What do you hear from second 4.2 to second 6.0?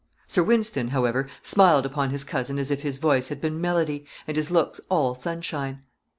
and his looks all sunshine.